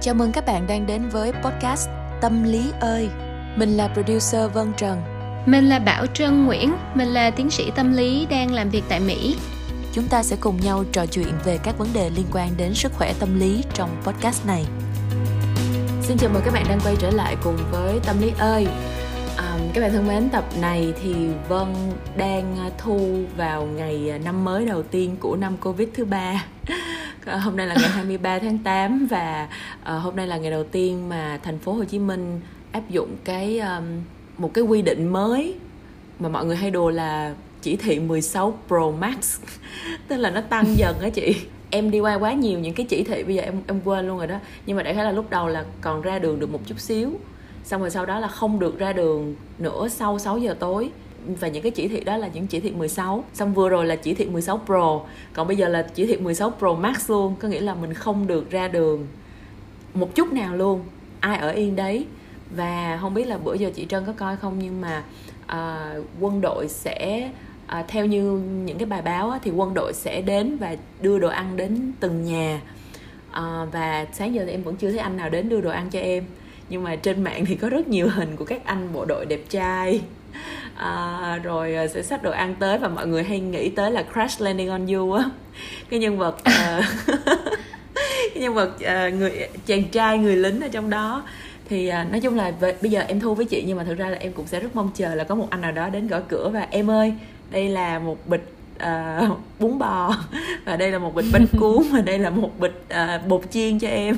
[0.00, 1.88] Chào mừng các bạn đang đến với podcast
[2.20, 3.08] Tâm lý ơi.
[3.56, 5.02] Mình là producer Vân Trần.
[5.46, 9.00] Mình là Bảo Trân Nguyễn, mình là tiến sĩ tâm lý đang làm việc tại
[9.00, 9.36] Mỹ.
[9.92, 12.92] Chúng ta sẽ cùng nhau trò chuyện về các vấn đề liên quan đến sức
[12.94, 14.64] khỏe tâm lý trong podcast này.
[16.02, 18.66] Xin chào mừng các bạn đang quay trở lại cùng với Tâm lý ơi.
[19.36, 21.14] À, các bạn thân mến, tập này thì
[21.48, 21.74] Vân
[22.16, 26.44] đang thu vào ngày năm mới đầu tiên của năm Covid thứ ba.
[27.28, 29.48] Ờ, hôm nay là ngày 23 tháng 8 và
[29.84, 32.40] ờ, hôm nay là ngày đầu tiên mà thành phố Hồ Chí Minh
[32.72, 33.60] áp dụng cái
[34.38, 35.54] một cái quy định mới
[36.18, 39.40] mà mọi người hay đùa là chỉ thị 16 Pro Max.
[40.08, 41.36] Tức là nó tăng dần á chị.
[41.70, 44.18] Em đi qua quá nhiều những cái chỉ thị, bây giờ em em quên luôn
[44.18, 44.38] rồi đó.
[44.66, 47.10] Nhưng mà đại khái là lúc đầu là còn ra đường được một chút xíu,
[47.64, 50.90] xong rồi sau đó là không được ra đường nữa sau 6 giờ tối
[51.26, 53.96] và những cái chỉ thị đó là những chỉ thị 16 xong vừa rồi là
[53.96, 55.00] chỉ thị 16 Pro.
[55.32, 57.34] Còn bây giờ là chỉ thị 16 Pro Max luôn.
[57.38, 59.06] Có nghĩa là mình không được ra đường
[59.94, 60.84] một chút nào luôn.
[61.20, 62.06] Ai ở yên đấy?
[62.56, 65.02] Và không biết là bữa giờ chị Trân có coi không nhưng mà
[65.46, 67.30] à, quân đội sẽ
[67.66, 68.22] à, theo như
[68.64, 71.92] những cái bài báo á, thì quân đội sẽ đến và đưa đồ ăn đến
[72.00, 72.60] từng nhà.
[73.30, 75.90] À, và sáng giờ thì em vẫn chưa thấy anh nào đến đưa đồ ăn
[75.90, 76.24] cho em.
[76.68, 79.40] Nhưng mà trên mạng thì có rất nhiều hình của các anh bộ đội đẹp
[79.48, 80.00] trai
[80.78, 84.02] à, rồi à, sẽ xách đồ ăn tới và mọi người hay nghĩ tới là
[84.12, 85.24] crash landing on you á.
[85.90, 86.84] Cái nhân vật uh,
[88.34, 91.22] cái nhân vật uh, người chàng trai người lính ở trong đó.
[91.68, 94.08] Thì uh, nói chung là bây giờ em thu với chị nhưng mà thực ra
[94.08, 96.20] là em cũng sẽ rất mong chờ là có một anh nào đó đến gõ
[96.28, 97.12] cửa và em ơi
[97.50, 100.16] đây là một bịch uh, bún bò.
[100.64, 103.78] Và đây là một bịch bánh cuốn và đây là một bịch uh, bột chiên
[103.78, 104.16] cho em.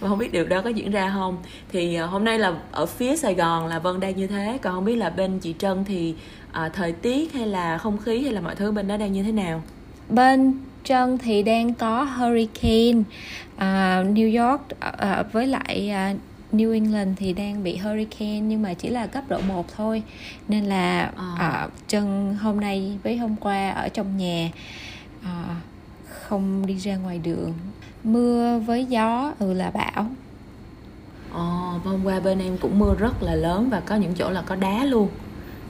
[0.00, 1.36] Và không biết điều đó có diễn ra không.
[1.72, 4.58] Thì uh, hôm nay là ở phía Sài Gòn là Vân đang như thế.
[4.62, 6.14] Còn không biết là bên chị Trân thì
[6.50, 9.22] uh, thời tiết hay là không khí hay là mọi thứ bên đó đang như
[9.22, 9.62] thế nào?
[10.08, 12.98] Bên Trân thì đang có hurricane
[13.56, 16.18] uh, New York uh, với lại uh,
[16.52, 20.02] New England thì đang bị hurricane nhưng mà chỉ là cấp độ 1 thôi.
[20.48, 21.64] Nên là à.
[21.64, 24.50] uh, chân hôm nay với hôm qua ở trong nhà
[25.20, 25.56] uh,
[26.08, 27.54] không đi ra ngoài đường.
[28.04, 30.06] Mưa với gió ừ là bão.
[31.32, 34.30] Ồ, oh, hôm qua bên em cũng mưa rất là lớn và có những chỗ
[34.30, 35.08] là có đá luôn.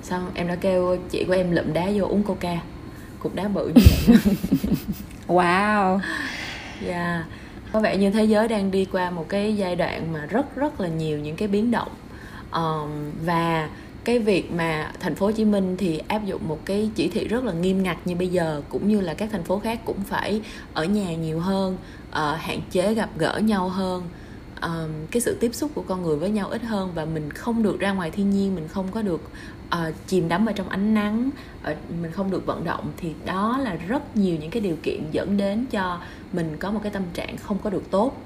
[0.03, 2.60] Xong em đã kêu chị của em lụm đá vô uống coca.
[3.19, 4.19] Cục đá bự như vậy.
[5.28, 6.00] Wow.
[6.86, 7.26] Yeah
[7.72, 10.80] có vẻ như thế giới đang đi qua một cái giai đoạn mà rất rất
[10.80, 11.90] là nhiều những cái biến động.
[12.52, 12.90] Um,
[13.24, 13.68] và
[14.04, 17.28] cái việc mà thành phố Hồ Chí Minh thì áp dụng một cái chỉ thị
[17.28, 20.00] rất là nghiêm ngặt như bây giờ cũng như là các thành phố khác cũng
[20.04, 20.40] phải
[20.74, 21.76] ở nhà nhiều hơn
[22.08, 24.02] uh, hạn chế gặp gỡ nhau hơn.
[24.62, 27.62] Um, cái sự tiếp xúc của con người với nhau ít hơn và mình không
[27.62, 29.20] được ra ngoài thiên nhiên mình không có được
[29.74, 31.30] uh, chìm đắm ở trong ánh nắng
[31.70, 35.02] uh, mình không được vận động thì đó là rất nhiều những cái điều kiện
[35.12, 36.00] dẫn đến cho
[36.32, 38.22] mình có một cái tâm trạng không có được tốt.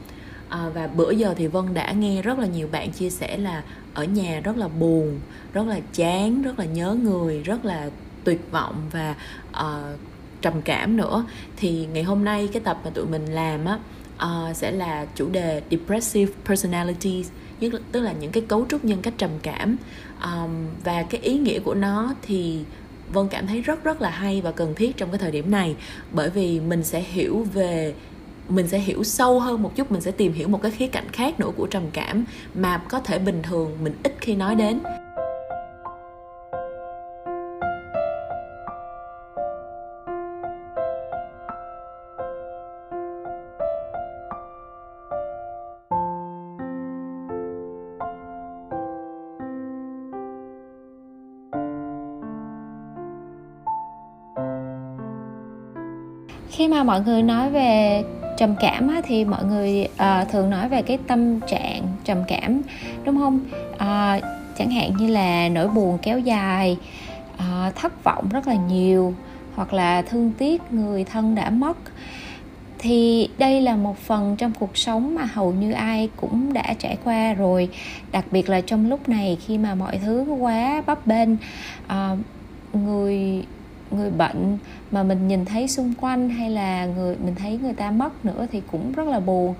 [0.48, 3.62] À, và bữa giờ thì vân đã nghe rất là nhiều bạn chia sẻ là
[3.94, 5.20] ở nhà rất là buồn
[5.53, 7.91] rất là chán rất là nhớ người rất là
[8.24, 9.14] tuyệt vọng và
[9.50, 9.98] uh,
[10.42, 11.24] trầm cảm nữa.
[11.56, 13.78] Thì ngày hôm nay cái tập mà tụi mình làm á
[14.25, 17.31] uh, sẽ là chủ đề depressive personalities
[17.93, 19.77] tức là những cái cấu trúc nhân cách trầm cảm.
[20.25, 20.50] Um,
[20.84, 22.59] và cái ý nghĩa của nó thì
[23.12, 25.77] vân cảm thấy rất rất là hay và cần thiết trong cái thời điểm này.
[26.12, 27.94] Bởi vì mình sẽ hiểu về
[28.49, 31.09] mình sẽ hiểu sâu hơn một chút mình sẽ tìm hiểu một cái khía cạnh
[31.12, 34.81] khác nữa của trầm cảm mà có thể bình thường mình ít khi nói đến.
[56.82, 58.03] Mà mọi người nói về
[58.37, 62.62] trầm cảm á, thì mọi người uh, thường nói về cái tâm trạng trầm cảm
[63.04, 63.41] đúng không?
[63.75, 64.25] Uh,
[64.59, 66.76] chẳng hạn như là nỗi buồn kéo dài
[67.34, 69.15] uh, thất vọng rất là nhiều
[69.54, 71.76] hoặc là thương tiếc người thân đã mất.
[72.78, 76.97] Thì đây là một phần trong cuộc sống mà hầu như ai cũng đã trải
[77.04, 77.68] qua rồi
[78.12, 81.33] đặc biệt là trong lúc này khi mà mọi thứ quá bấp bênh
[81.86, 82.18] uh,
[82.72, 83.45] người
[83.92, 84.59] người bệnh
[84.91, 88.47] mà mình nhìn thấy xung quanh hay là người mình thấy người ta mất nữa
[88.53, 89.54] thì cũng rất là buồn.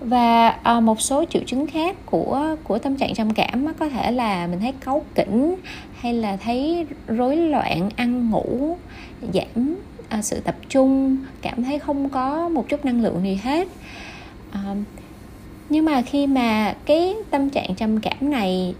[0.00, 4.10] Và à, một số triệu chứng khác của của tâm trạng trầm cảm có thể
[4.10, 5.56] là mình thấy cáu kỉnh
[6.00, 8.76] hay là thấy rối loạn ăn ngủ
[9.34, 9.76] giảm
[10.08, 13.68] à, sự tập trung cảm thấy không có một chút năng lượng gì hết.
[14.50, 14.74] À,
[15.68, 18.74] nhưng mà khi mà cái tâm trạng trầm cảm này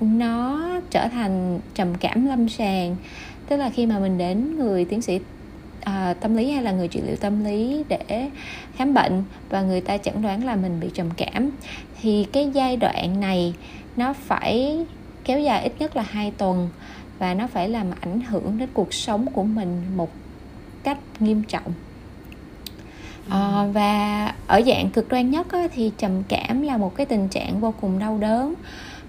[0.00, 0.60] nó
[0.90, 2.96] trở thành trầm cảm lâm sàng
[3.50, 5.20] tức là khi mà mình đến người tiến sĩ
[5.80, 8.30] à, tâm lý hay là người trị liệu tâm lý để
[8.76, 11.50] khám bệnh và người ta chẩn đoán là mình bị trầm cảm
[12.00, 13.54] thì cái giai đoạn này
[13.96, 14.86] nó phải
[15.24, 16.68] kéo dài ít nhất là hai tuần
[17.18, 20.10] và nó phải làm ảnh hưởng đến cuộc sống của mình một
[20.82, 21.72] cách nghiêm trọng.
[23.28, 27.28] À, và ở dạng cực đoan nhất á, thì trầm cảm là một cái tình
[27.28, 28.54] trạng vô cùng đau đớn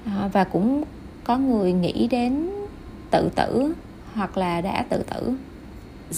[0.06, 0.84] à, và cũng
[1.24, 2.50] có người nghĩ đến
[3.12, 3.74] tự tử
[4.16, 5.34] hoặc là đã tự tử.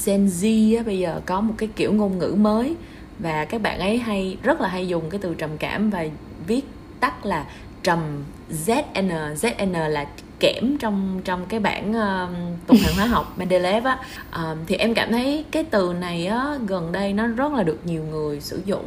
[0.06, 2.76] Gen Z á, bây giờ có một cái kiểu ngôn ngữ mới
[3.20, 6.06] và các bạn ấy hay rất là hay dùng cái từ trầm cảm và
[6.48, 6.66] viết
[7.00, 7.46] tắt là
[7.84, 8.24] trầm
[8.66, 10.06] ZN ZN là
[10.40, 14.00] kẽm trong trong cái bảng uh, tuần hoàn hóa học Mendeleev á.
[14.30, 17.80] Uh, thì em cảm thấy cái từ này á gần đây nó rất là được
[17.86, 18.86] nhiều người sử dụng.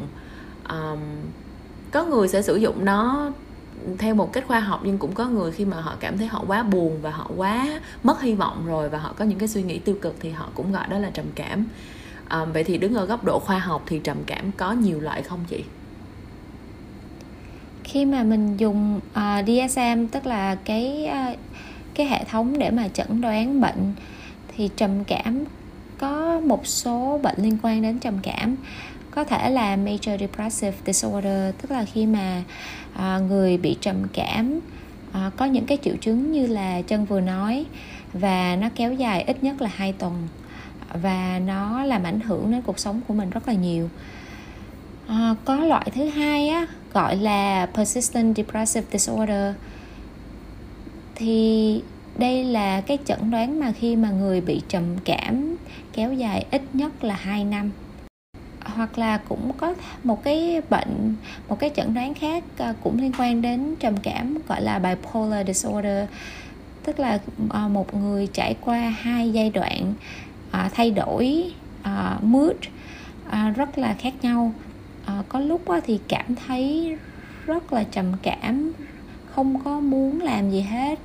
[0.69, 0.99] Um,
[1.91, 3.31] có người sẽ sử dụng nó
[3.99, 6.45] theo một cách khoa học nhưng cũng có người khi mà họ cảm thấy họ
[6.47, 9.63] quá buồn và họ quá mất hy vọng rồi và họ có những cái suy
[9.63, 11.67] nghĩ tiêu cực thì họ cũng gọi đó là trầm cảm.
[12.29, 15.23] À, vậy thì đứng ở góc độ khoa học thì trầm cảm có nhiều loại
[15.23, 15.65] không chị?
[17.85, 21.39] Khi mà mình dùng à, uh, DSM tức là cái uh,
[21.95, 23.93] cái hệ thống để mà chẩn đoán bệnh
[24.57, 25.45] thì trầm cảm
[25.99, 28.57] có một số bệnh liên quan đến trầm cảm
[29.17, 32.43] có thể là major depressive disorder tức là khi mà
[32.95, 34.61] à, người bị trầm cảm
[35.13, 37.67] à, có những cái triệu chứng như là chân vừa nói
[38.13, 40.29] và nó kéo dài ít nhất là hai tuần
[41.03, 43.91] và nó làm ảnh hưởng đến cuộc sống của mình rất là nhiều.
[45.07, 49.55] À, có loại thứ hai á gọi là persistent depressive disorder.
[51.15, 51.83] Thì
[52.19, 55.57] đây là cái chẩn đoán mà khi mà người bị trầm cảm
[55.93, 57.71] kéo dài ít nhất là 2 năm
[58.77, 59.75] hoặc là cũng có
[60.05, 61.15] một cái bệnh,
[61.49, 65.47] một cái chẩn đoán khác ờ, cũng liên quan đến trầm cảm, gọi là bipolar
[65.47, 66.09] disorder.
[66.85, 67.19] Tức là
[67.49, 69.95] ờ, một người trải qua hai giai đoạn
[70.51, 71.53] ờ, thay đổi
[72.23, 72.57] mood
[73.57, 74.53] rất là khác nhau.
[75.29, 76.97] Có lúc thì cảm thấy
[77.47, 78.73] rất là trầm cảm,
[79.35, 80.99] không có muốn làm gì hết.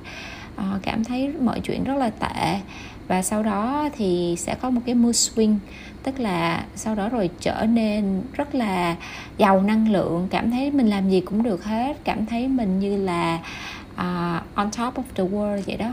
[0.82, 2.60] Cảm thấy mọi chuyện rất là tệ
[3.08, 5.56] và sau đó thì sẽ có một cái mood swing
[6.02, 8.96] tức là sau đó rồi trở nên rất là
[9.38, 12.96] giàu năng lượng cảm thấy mình làm gì cũng được hết cảm thấy mình như
[12.96, 13.38] là
[13.94, 15.92] uh, on top of the world vậy đó.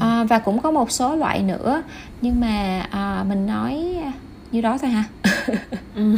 [0.00, 1.82] À, và cũng có một số loại nữa
[2.20, 3.96] nhưng mà à, mình nói
[4.52, 5.04] như đó thôi ha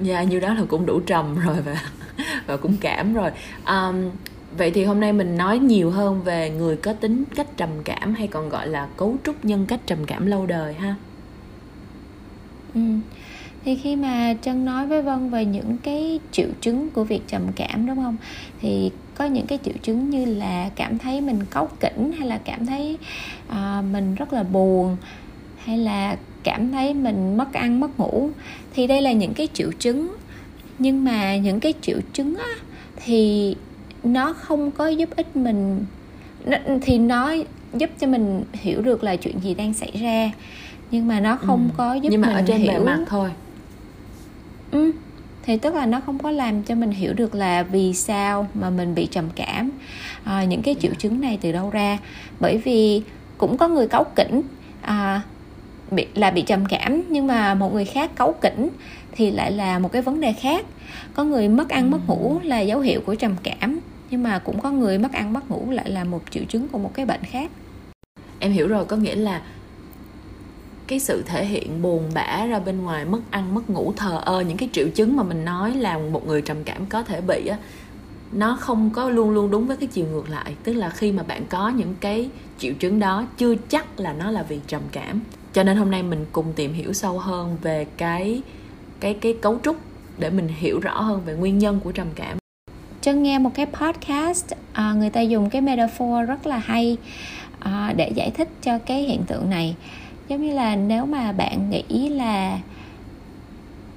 [0.00, 1.76] dạ như đó là cũng đủ trầm rồi và
[2.46, 3.30] và cũng cảm rồi.
[3.66, 4.10] Um,
[4.56, 8.14] vậy thì hôm nay mình nói nhiều hơn về người có tính cách trầm cảm
[8.14, 10.94] hay còn gọi là cấu trúc nhân cách trầm cảm lâu đời ha?
[12.74, 12.80] Ừ.
[13.64, 17.42] thì khi mà chân nói với vân về những cái triệu chứng của việc trầm
[17.56, 18.16] cảm đúng không?
[18.60, 22.38] Thì có những cái triệu chứng như là cảm thấy mình cáu kỉnh hay là
[22.44, 22.98] cảm thấy
[23.48, 24.96] uh, mình rất là buồn
[25.58, 28.30] hay là cảm thấy mình mất ăn mất ngủ.
[28.74, 30.16] Thì đây là những cái triệu chứng.
[30.78, 32.48] Nhưng mà những cái triệu chứng á,
[33.04, 33.54] thì
[34.02, 35.84] nó không có giúp ích mình.
[36.82, 37.34] Thì nó
[37.74, 40.30] giúp cho mình hiểu được là chuyện gì đang xảy ra
[40.90, 41.74] nhưng mà nó không ừ.
[41.76, 42.72] có giúp nhưng mà mình ở trên hiểu.
[42.72, 43.30] bề mặt thôi.
[44.70, 44.92] Ừ.
[45.42, 48.70] thì tức là nó không có làm cho mình hiểu được là vì sao mà
[48.70, 49.70] mình bị trầm cảm
[50.24, 51.98] à, những cái triệu chứng này từ đâu ra.
[52.40, 53.02] Bởi vì
[53.38, 54.42] cũng có người cáu kỉnh
[54.82, 55.22] à,
[55.90, 58.68] bị là bị trầm cảm nhưng mà một người khác cáu kỉnh
[59.12, 60.66] thì lại là một cái vấn đề khác.
[61.14, 63.80] Có người mất ăn mất ngủ là dấu hiệu của trầm cảm
[64.10, 66.78] nhưng mà cũng có người mất ăn, mất ngủ lại là một triệu chứng của
[66.78, 67.50] một cái bệnh khác.
[68.38, 69.42] Em hiểu rồi, có nghĩa là
[70.86, 74.40] cái sự thể hiện buồn bã ra bên ngoài, mất ăn, mất ngủ, thờ ơ,
[74.40, 77.46] những cái triệu chứng mà mình nói là một người trầm cảm có thể bị
[77.46, 77.58] á,
[78.32, 80.54] nó không có luôn luôn đúng với cái chiều ngược lại.
[80.64, 84.30] Tức là khi mà bạn có những cái triệu chứng đó, chưa chắc là nó
[84.30, 85.20] là vì trầm cảm.
[85.52, 88.42] Cho nên hôm nay mình cùng tìm hiểu sâu hơn về cái
[89.00, 89.76] cái cái cấu trúc
[90.18, 92.39] để mình hiểu rõ hơn về nguyên nhân của trầm cảm
[93.02, 96.96] chân nghe một cái podcast à, người ta dùng cái metaphor rất là hay
[97.58, 99.74] à, để giải thích cho cái hiện tượng này
[100.28, 102.58] giống như là nếu mà bạn nghĩ là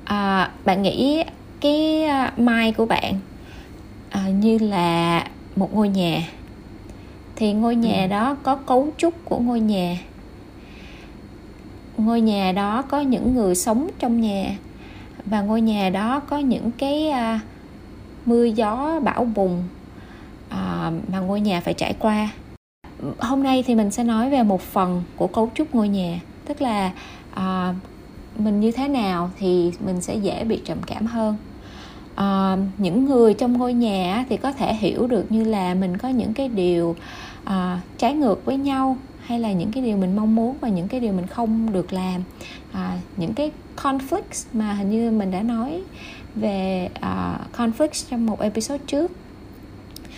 [0.06, 1.24] à, bạn nghĩ
[1.62, 3.20] cái uh, mind của bạn
[4.10, 5.24] à, như là
[5.56, 6.22] một ngôi nhà
[7.36, 8.08] thì ngôi nhà ừ.
[8.08, 9.98] đó có cấu trúc của ngôi nhà
[11.98, 14.56] ngôi nhà đó có những người sống trong nhà
[15.26, 17.53] và ngôi nhà đó có những cái uh,
[18.26, 19.64] mưa gió bão bùng
[20.50, 22.30] à, mà ngôi nhà phải trải qua.
[23.20, 26.62] Hôm nay thì mình sẽ nói về một phần của cấu trúc ngôi nhà tức
[26.62, 26.92] là
[27.34, 27.74] à,
[28.38, 31.36] mình như thế nào thì mình sẽ dễ bị trầm cảm hơn.
[32.16, 36.10] À, những người trong ngôi nhà thì có thể hiểu được như là mình có
[36.10, 36.96] những cái điều
[37.44, 40.88] à, trái ngược với nhau hay là những cái điều mình mong muốn và những
[40.88, 42.22] cái điều mình không được làm.
[42.72, 45.82] À, những cái conflicts mà hình như mình đã nói
[46.36, 49.12] về uh, conflicts trong một episode trước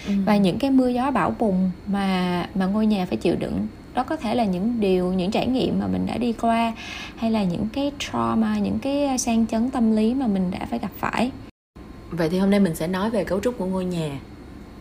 [0.07, 0.13] ừ.
[0.25, 4.03] và những cái mưa gió bão bùng mà mà ngôi nhà phải chịu đựng đó
[4.03, 6.73] có thể là những điều những trải nghiệm mà mình đã đi qua
[7.15, 10.79] hay là những cái trauma những cái sang chấn tâm lý mà mình đã phải
[10.79, 11.31] gặp phải
[12.09, 14.19] vậy thì hôm nay mình sẽ nói về cấu trúc của ngôi nhà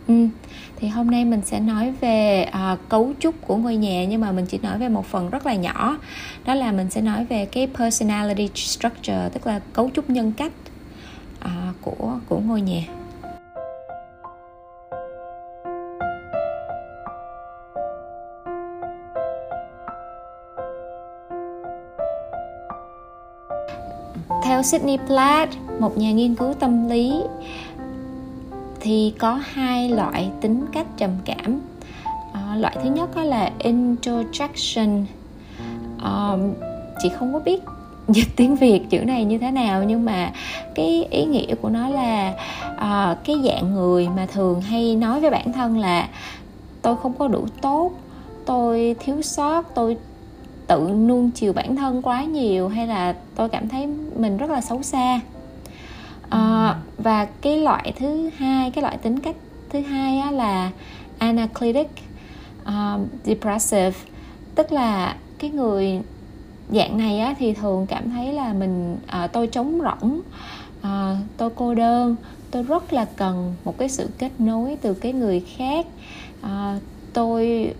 [0.07, 0.27] Ừ.
[0.75, 4.31] Thì hôm nay mình sẽ nói về uh, cấu trúc của ngôi nhà nhưng mà
[4.31, 5.97] mình chỉ nói về một phần rất là nhỏ.
[6.45, 10.51] Đó là mình sẽ nói về cái personality structure tức là cấu trúc nhân cách
[11.45, 12.81] à, của của ngôi nhà.
[24.43, 27.13] Theo Sydney Platt, một nhà nghiên cứu tâm lý
[28.79, 31.59] thì có hai loại tính cách trầm cảm
[32.33, 35.05] à, loại thứ nhất đó là introjection
[36.03, 36.37] à,
[36.99, 37.61] chị không có biết
[38.07, 40.31] dịch tiếng việt chữ này như thế nào nhưng mà
[40.75, 42.33] cái ý nghĩa của nó là
[42.75, 46.09] uh, cái dạng người mà thường hay nói với bản thân là
[46.81, 47.91] tôi không có đủ tốt
[48.45, 49.97] tôi thiếu sót tôi
[50.67, 54.61] tự nuông chiều bản thân quá nhiều hay là tôi cảm thấy mình rất là
[54.61, 55.19] xấu xa.
[56.29, 59.35] À, và cái loại thứ hai cái loại tính cách
[59.69, 60.71] thứ hai á, là
[61.17, 61.87] anaclitic
[62.65, 63.99] um, ờ, depressive
[64.55, 66.01] tức là cái người
[66.71, 70.21] dạng này á, thì thường cảm thấy là mình à, tôi trống rỗng
[70.81, 72.15] à, tôi cô đơn.
[72.51, 75.85] Tôi rất là cần một cái sự kết nối từ cái người khác.
[76.41, 76.79] À,
[77.13, 77.73] tôi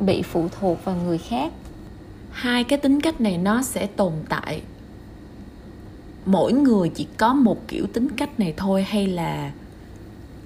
[0.00, 1.52] bị phụ thuộc vào người khác.
[2.30, 4.62] Hai cái tính cách này nó sẽ tồn tại.
[6.26, 9.52] Mỗi người chỉ có một kiểu tính cách này thôi hay là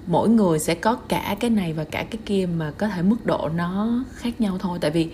[0.07, 3.27] mỗi người sẽ có cả cái này và cả cái kia mà có thể mức
[3.27, 4.79] độ nó khác nhau thôi?
[4.81, 5.09] Tại vì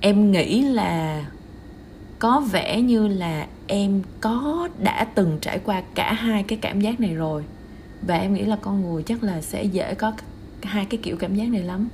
[0.00, 1.24] em nghĩ là
[2.18, 7.00] có vẻ như là em có đã từng trải qua cả hai cái cảm giác
[7.00, 7.44] này rồi.
[8.02, 10.12] Và em nghĩ là con người chắc là sẽ dễ có
[10.62, 11.88] hai cái kiểu cảm giác này lắm.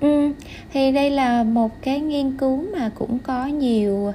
[0.00, 0.32] Ừ,
[0.72, 4.12] thì đây là một cái nghiên cứu mà cũng có nhiều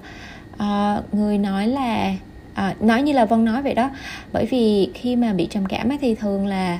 [0.54, 2.14] uh, người nói là
[2.54, 3.90] à, nói như là vân nói vậy đó.
[4.34, 6.80] Bởi vì khi mà bị trầm cảm ấy, thì thường là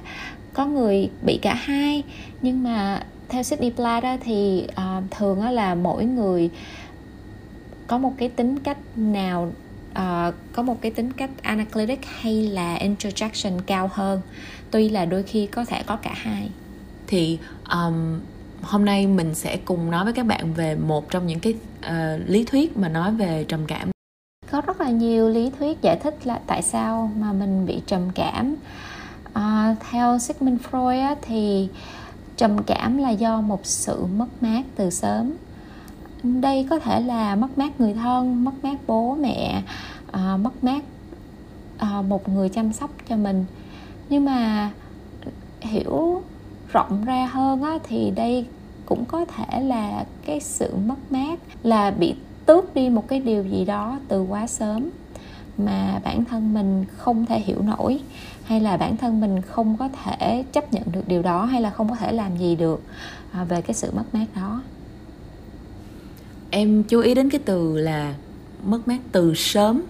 [0.54, 2.04] có người bị cả hai.
[2.42, 6.50] Nhưng mà theo Sydney Platt đó, thì uh, thường là mỗi người
[7.88, 9.52] có một cái tính cách nào
[9.92, 14.22] uh, có một cái tính cách analytic hay là introjection cao hơn?
[14.72, 16.50] Tuy là đôi khi có thể có cả hai.
[17.08, 17.40] Thì
[17.72, 18.20] um,
[18.62, 22.30] hôm nay mình sẽ cùng nói với các bạn về một trong những cái uh,
[22.30, 23.92] lý thuyết mà nói về trầm cảm.
[24.52, 28.10] Có rất là nhiều lý thuyết giải thích là tại sao mà mình bị trầm
[28.16, 28.56] cảm.
[29.34, 31.70] À, theo Sigmund Freud á, thì
[32.38, 35.34] trầm cảm là do một sự mất mát từ sớm
[36.42, 39.62] đây có thể là mất mát người thân mất mát bố mẹ
[40.12, 40.84] à, mất mát
[41.78, 43.46] à, một người chăm sóc cho mình.
[44.10, 44.72] Nhưng mà
[45.62, 46.22] hiểu
[46.74, 48.46] rộng ra hơn á, thì đây
[48.86, 52.16] cũng có thể là cái sự mất mát là bị
[52.46, 54.90] tước đi một cái điều gì đó từ quá sớm
[55.58, 58.00] mà bản thân mình không thể hiểu nổi
[58.44, 61.70] hay là bản thân mình không có thể chấp nhận được điều đó hay là
[61.70, 62.84] không có thể làm gì được
[63.34, 64.62] ờ, về cái sự mất mát đó
[66.50, 68.14] em chú ý đến cái từ là
[68.66, 69.82] mất mát từ sớm.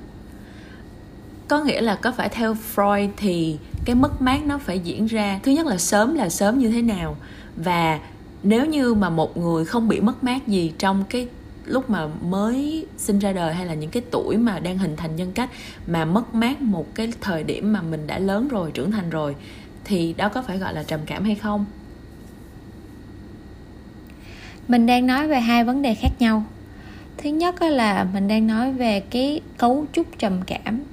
[1.48, 5.40] Có nghĩa là có phải theo Freud thì cái mất mát nó phải diễn ra,
[5.44, 7.18] thứ nhất là sớm là sớm như thế nào?
[7.56, 8.00] Và
[8.44, 11.28] nếu như mà một người không bị mất mát gì trong cái
[11.66, 15.16] lúc mà mới sinh ra đời hay là những cái tuổi mà đang hình thành
[15.16, 15.50] nhân cách
[15.88, 19.36] mà mất mát một cái thời điểm mà mình đã lớn rồi, trưởng thành rồi,
[19.84, 21.66] thì đó có phải gọi là trầm cảm hay không?
[24.68, 26.44] Mình đang nói về hai vấn đề khác nhau
[27.18, 30.84] thứ nhất là mình đang nói về cái cấu trúc trầm cảm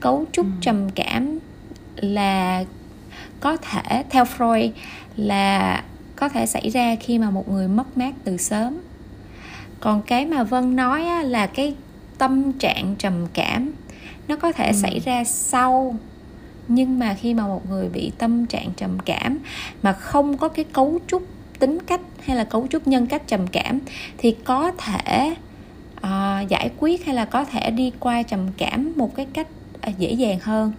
[0.00, 0.52] cấu trúc ừ.
[0.60, 1.38] trầm cảm
[1.96, 2.64] là
[3.40, 4.70] có thể theo freud
[5.16, 5.84] là
[6.16, 8.78] có thể xảy ra khi mà một người mất mát từ sớm
[9.80, 11.74] còn cái mà vân nói á, là cái
[12.18, 13.72] tâm trạng trầm cảm
[14.28, 14.72] nó có thể ừ.
[14.72, 15.96] xảy ra sau
[16.68, 19.38] nhưng mà khi mà một người bị tâm trạng trầm cảm
[19.82, 21.22] mà không có cái cấu trúc
[21.58, 23.80] tính cách hay là cấu trúc nhân cách trầm cảm
[24.18, 25.34] thì có thể
[25.96, 29.48] uh, giải quyết hay là có thể đi qua trầm cảm một cái cách
[29.90, 30.72] uh, dễ dàng hơn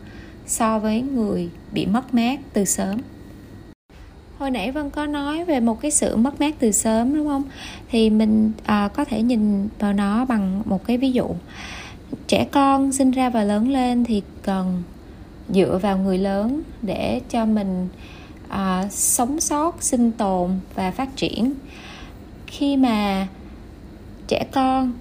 [0.45, 2.97] so với người bị mất mát từ sớm.
[4.37, 7.43] Hồi nãy vân có nói về một cái sự mất mát từ sớm đúng không?
[7.89, 11.27] Thì mình à, có thể nhìn vào nó bằng một cái ví dụ.
[12.27, 14.83] Trẻ con sinh ra và lớn lên thì cần
[15.49, 17.87] dựa vào người lớn để cho mình
[18.49, 21.53] à, sống sót sinh tồn và phát triển.
[22.47, 23.27] Khi mà
[24.27, 24.93] trẻ con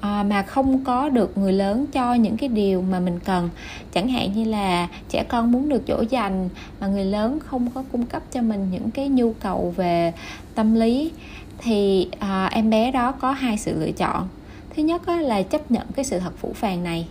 [0.00, 3.48] à, mà không có được người lớn cho những cái điều mà mình cần
[3.92, 6.48] chẳng hạn như là trẻ con muốn được dỗ dành
[6.80, 10.12] mà người lớn không có cung cấp cho mình những cái nhu cầu về
[10.54, 11.10] tâm lý
[11.58, 14.28] thì à, em bé đó có hai sự lựa chọn.
[14.76, 17.08] Thứ nhất là chấp nhận cái sự thật phủ phàng này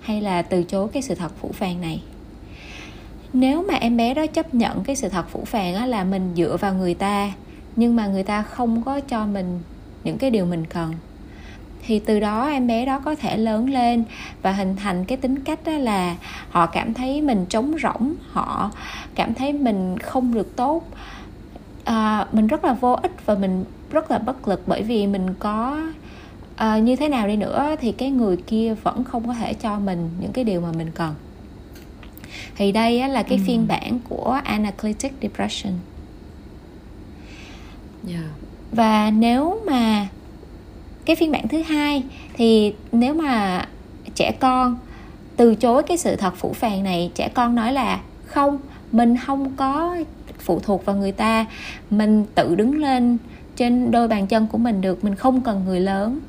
[0.00, 2.02] hay là từ chối cái sự thật phủ phàng này
[3.32, 6.56] nếu mà em bé đó chấp nhận cái sự thật phủ phàng là mình dựa
[6.56, 7.32] vào người ta
[7.76, 9.60] nhưng mà người ta không có cho mình
[10.04, 10.94] những cái điều mình cần
[11.86, 14.04] thì từ đó em bé đó có thể lớn lên
[14.42, 16.16] và hình thành cái tính cách đó là
[16.50, 18.70] họ cảm thấy mình trống rỗng họ
[19.14, 20.82] cảm thấy mình không được tốt.
[21.84, 25.34] À, mình rất là vô ích và mình rất là bất lực bởi vì mình
[25.38, 25.80] có
[26.56, 29.78] à, như thế nào đi nữa thì cái người kia vẫn không có thể cho
[29.78, 31.14] mình những cái điều mà mình cần
[32.56, 33.44] thì đây á, là cái ừ.
[33.46, 35.72] phiên bản của anaclitic depression
[38.08, 38.24] yeah.
[38.72, 40.08] và nếu mà
[41.04, 42.02] cái phiên bản thứ hai
[42.34, 43.66] thì nếu mà
[44.14, 44.78] trẻ con
[45.36, 48.58] từ chối cái sự thật phủ phàng này trẻ con nói là không
[48.92, 49.96] mình không có
[50.38, 51.46] phụ thuộc vào người ta
[51.90, 53.18] mình tự đứng lên
[53.62, 56.20] trên đôi bàn chân của mình được mình không cần người lớn.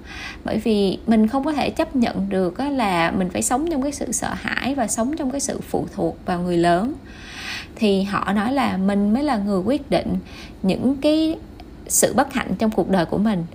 [0.46, 3.92] Bởi vì mình không có thể chấp nhận được là mình phải sống trong cái
[3.92, 6.94] sự sợ hãi và sống trong cái sự phụ thuộc vào người lớn.
[7.76, 10.18] Thì họ nói là mình mới là người quyết định
[10.64, 11.38] những cái
[11.88, 13.46] sự bất hạnh trong cuộc đời của mình.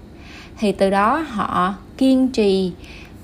[0.59, 2.73] Thì từ đó họ kiên trì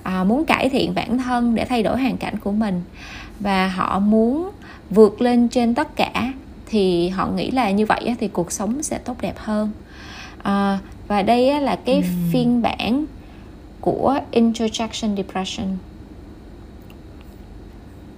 [0.02, 2.82] à, muốn cải thiện bản thân để thay đổi hoàn cảnh của mình.
[3.40, 4.50] Và họ muốn
[4.90, 6.32] vượt lên trên tất cả
[6.66, 9.70] thì họ nghĩ là như vậy thì cuộc sống sẽ tốt đẹp hơn
[10.44, 12.02] à, và đây là cái ừ.
[12.32, 13.06] phiên bản
[13.80, 15.66] của introjection depression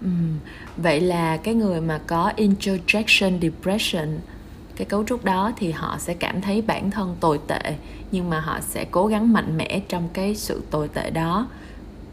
[0.00, 0.08] ừ.
[0.76, 4.08] vậy là cái người mà có introjection depression
[4.76, 7.74] cái cấu trúc đó thì họ sẽ cảm thấy bản thân tồi tệ
[8.12, 11.48] nhưng mà họ sẽ cố gắng mạnh mẽ trong cái sự tồi tệ đó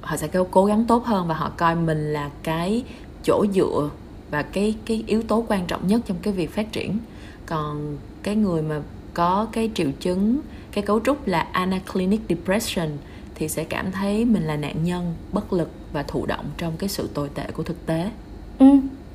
[0.02, 2.84] họ sẽ cố gắng tốt hơn và họ coi mình là cái
[3.24, 3.90] chỗ dựa
[4.32, 6.98] và cái cái yếu tố quan trọng nhất trong cái việc phát triển
[7.46, 8.82] còn cái người mà
[9.14, 10.40] có cái triệu chứng
[10.72, 12.90] cái cấu trúc là anaclinic depression
[13.36, 16.90] thì sẽ cảm thấy mình là nạn nhân bất lực và thụ động trong cái
[16.90, 18.12] sự tồi tệ của thực tế.
[18.60, 18.66] Ừ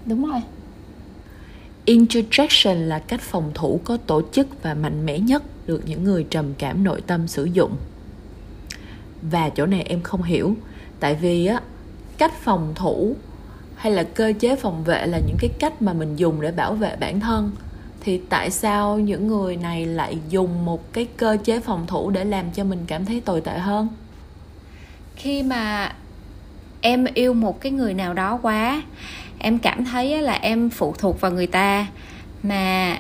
[0.07, 0.41] đúng rồi.
[1.87, 6.27] Interjection là cách phòng thủ có tổ chức và mạnh mẽ nhất được những người
[6.31, 7.77] trầm cảm nội tâm sử dụng.
[9.23, 10.57] Và chỗ này em không hiểu
[11.01, 11.61] tại vì á
[12.19, 13.17] cách phòng thủ
[13.77, 16.75] hay là cơ chế phòng vệ là những cái cách mà mình dùng để bảo
[16.75, 17.51] vệ bản thân
[18.09, 22.25] thì tại sao những người này lại dùng một cái cơ chế phòng thủ để
[22.25, 23.89] làm cho mình cảm thấy tồi tệ hơn?
[25.17, 25.93] Khi mà
[26.81, 28.83] em yêu một cái người nào đó quá,
[29.39, 31.87] em cảm thấy là em phụ thuộc vào người ta,
[32.43, 32.99] mà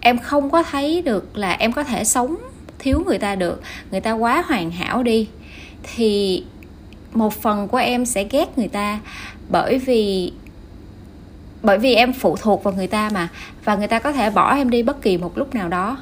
[0.00, 2.36] em không có thấy được là em có thể sống
[2.78, 5.28] thiếu người ta được, người ta quá hoàn hảo đi,
[5.82, 6.44] thì
[7.12, 9.00] một phần của em sẽ ghét người ta
[9.48, 10.32] bởi vì
[11.62, 13.28] bởi vì em phụ thuộc vào người ta mà
[13.64, 15.98] và người ta có thể bỏ em đi bất kỳ một lúc nào đó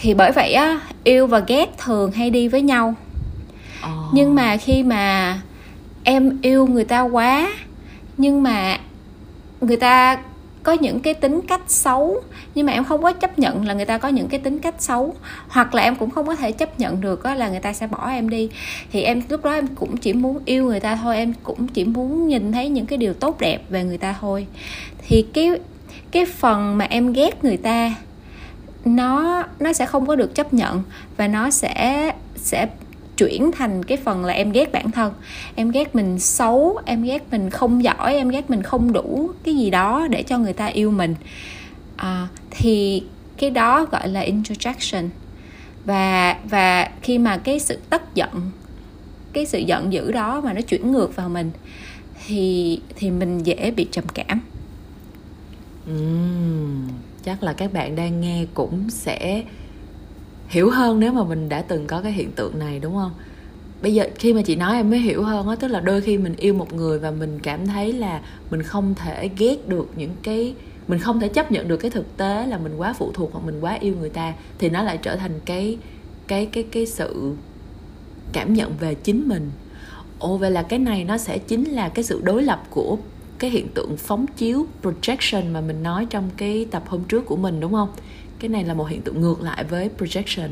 [0.00, 2.94] thì bởi vậy á yêu và ghét thường hay đi với nhau
[3.84, 3.90] oh.
[4.12, 5.38] nhưng mà khi mà
[6.04, 7.52] em yêu người ta quá
[8.16, 8.78] nhưng mà
[9.60, 10.18] người ta
[10.66, 12.22] có những cái tính cách xấu,
[12.54, 14.74] nhưng mà em không có chấp nhận là người ta có những cái tính cách
[14.78, 15.14] xấu.
[15.48, 18.10] Hoặc là em cũng không có thể chấp nhận được là người ta sẽ bỏ
[18.10, 18.48] em đi.
[18.92, 21.84] Thì em, lúc đó em cũng chỉ muốn yêu người ta thôi, em cũng chỉ
[21.84, 24.46] muốn nhìn thấy những cái điều tốt đẹp về người ta thôi.
[25.08, 25.50] Thì cái
[26.10, 27.94] cái phần mà em ghét người ta,
[28.84, 30.82] nó nó sẽ không có được chấp nhận
[31.16, 32.68] và nó sẽ sẽ
[33.16, 35.12] chuyển thành cái phần là em ghét bản thân.
[35.54, 39.56] Em ghét mình xấu em ghét mình không giỏi em ghét mình không đủ cái
[39.56, 41.14] gì đó để cho người ta yêu mình.
[41.96, 43.02] À, thì
[43.36, 45.08] cái đó gọi là introjection.
[45.84, 48.50] Và và khi mà cái sự tức giận
[49.32, 51.50] cái sự giận dữ đó mà nó chuyển ngược vào mình
[52.26, 54.40] thì thì mình dễ bị trầm cảm.
[55.90, 56.88] Uhm,
[57.24, 59.42] chắc là các bạn đang nghe cũng sẽ
[60.48, 63.12] hiểu hơn nếu mà mình đã từng có cái hiện tượng này, đúng không?
[63.82, 66.18] Bây giờ khi mà chị nói em mới hiểu hơn á, tức là đôi khi
[66.18, 70.10] mình yêu một người và mình cảm thấy là mình không thể ghét được những
[70.22, 70.54] cái,
[70.88, 73.44] mình không thể chấp nhận được cái thực tế là mình quá phụ thuộc hoặc
[73.46, 75.78] mình quá yêu người ta, thì nó lại trở thành cái
[76.26, 77.32] cái cái cái sự
[78.32, 79.50] cảm nhận về chính mình.
[80.18, 82.98] Ồ, vậy là cái này nó sẽ chính là cái sự đối lập của
[83.38, 87.36] cái hiện tượng phóng chiếu, projection mà mình nói trong cái tập hôm trước của
[87.36, 87.88] mình, đúng không?
[88.38, 90.48] Cái này là một hiện tượng ngược lại với projection.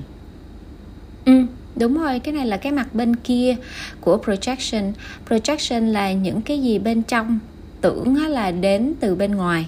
[1.25, 3.57] Ừ đúng rồi cái này là cái mặt bên kia
[4.01, 4.93] của projection.
[5.29, 7.39] Projection là những cái gì bên trong
[7.81, 9.67] tưởng là đến từ bên ngoài.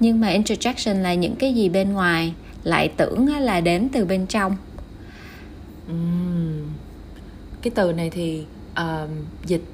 [0.00, 2.32] Nhưng mà interjection là những cái gì bên ngoài
[2.64, 4.56] lại tưởng là đến từ bên trong.
[5.92, 6.68] Uhm.
[7.62, 9.10] cái từ này thì uh,
[9.46, 9.64] dịch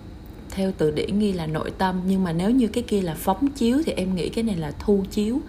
[0.50, 2.00] theo từ điển ghi là nội tâm.
[2.07, 4.72] Nhưng mà nếu như cái kia là phóng chiếu thì em nghĩ cái này là
[4.79, 5.40] thu chiếu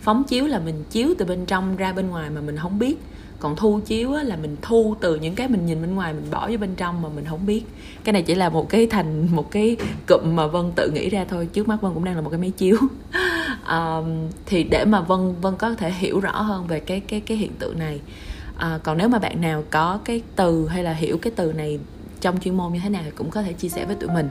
[0.00, 2.96] phóng chiếu là mình chiếu từ bên trong ra bên ngoài mà mình không biết.
[3.40, 6.48] Còn thu chiếu là mình thu từ những cái mình nhìn bên ngoài mình bỏ
[6.50, 7.62] vô bên trong mà mình không biết.
[8.04, 9.76] Cái này chỉ là một cái thành một cái
[10.08, 12.40] cụm mà vân tự nghĩ ra thôi trước mắt vân cũng đang là một cái
[12.40, 12.76] máy chiếu.
[13.70, 17.36] Um, thì để mà vân vân có thể hiểu rõ hơn về cái cái cái
[17.36, 18.00] hiện tượng này
[18.56, 21.78] à, còn nếu mà bạn nào có cái từ hay là hiểu cái từ này
[22.20, 24.28] trong chuyên môn như thế nào thì cũng có thể chia sẻ với tụi mình.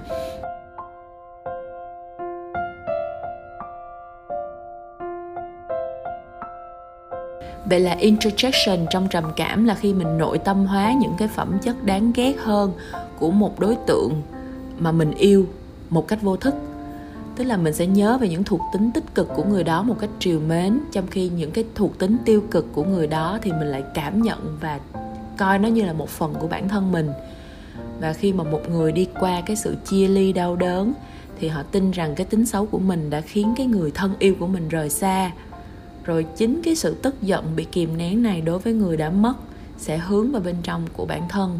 [7.69, 11.57] Vậy là interjection trong trầm cảm là khi mình nội tâm hóa những cái phẩm
[11.61, 12.71] chất đáng ghét hơn
[13.19, 14.21] của một đối tượng
[14.79, 15.45] mà mình yêu
[15.89, 16.55] một cách vô thức.
[17.35, 19.95] Tức là mình sẽ nhớ về những thuộc tính tích cực của người đó một
[19.99, 23.51] cách triều mến, trong khi những cái thuộc tính tiêu cực của người đó thì
[23.51, 24.79] mình lại cảm nhận và
[25.37, 27.09] coi nó như là một phần của bản thân mình.
[28.01, 30.93] Và khi mà một người đi qua cái sự chia ly đau đớn
[31.39, 34.35] thì họ tin rằng cái tính xấu của mình đã khiến cái người thân yêu
[34.39, 35.31] của mình rời xa
[36.09, 39.33] rồi chính cái sự tức giận bị kìm nén này đối với người đã mất
[39.77, 41.59] sẽ hướng vào bên trong của bản thân.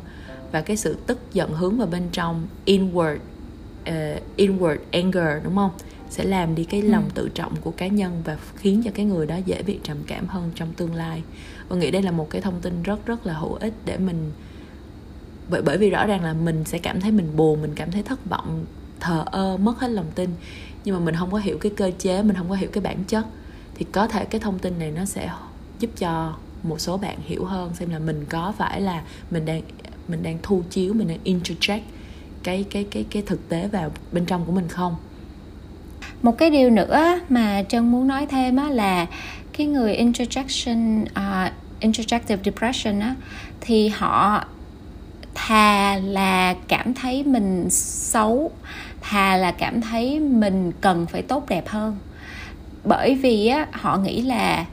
[0.52, 5.72] Và cái sự tức giận hướng vào bên trong inward uh, inward anger đúng không?
[6.10, 7.12] Sẽ làm đi cái lòng ừ.
[7.14, 10.28] tự trọng của cá nhân và khiến cho cái người đó dễ bị trầm cảm
[10.28, 11.24] hơn trong tương lai.
[11.68, 14.32] Và nghĩ đây là một cái thông tin rất rất là hữu ích để mình
[15.50, 18.04] bởi bởi vì rõ ràng là mình sẽ cảm thấy mình buồn mình cảm thấy
[18.04, 18.66] thất vọng
[19.00, 20.30] thờ ơ mất hết lòng tin.
[20.86, 23.04] Nhưng mà mình không có hiểu cái cơ chế mình không có hiểu cái bản
[23.08, 23.26] chất
[23.76, 25.30] thì có thể cái thông tin này nó sẽ
[25.80, 29.02] giúp cho một số bạn hiểu hơn xem là mình có phải là
[29.32, 29.62] mình đang
[30.08, 31.82] mình đang thu chiếu mình đang interject
[32.44, 34.96] cái cái cái cái thực tế vào bên trong của mình không?
[36.22, 39.06] Một cái điều nữa mà trân muốn nói thêm á là
[39.58, 43.16] cái người interjection uh, interjective depression á
[43.62, 44.46] thì họ
[45.34, 48.52] thà là cảm thấy mình xấu
[49.02, 51.98] thà là cảm thấy mình cần phải tốt đẹp hơn
[52.90, 54.66] bởi vì á họ nghĩ là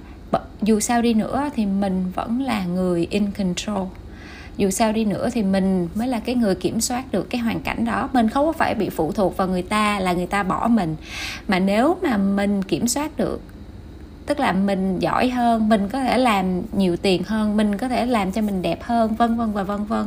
[0.63, 3.87] dù sao đi nữa thì mình vẫn là người in control.
[4.57, 7.61] Dù sao đi nữa thì mình mới là cái người kiểm soát được cái hoàn
[7.61, 8.09] cảnh đó.
[8.13, 10.97] Mình không có phải bị phụ thuộc vào người ta là người ta bỏ mình.
[11.49, 13.41] Mà nếu mà mình kiểm soát được
[14.27, 18.07] tức là mình giỏi hơn mình có thể làm nhiều tiền hơn mình có thể
[18.07, 20.07] làm cho mình đẹp hơn vân vân và vân vân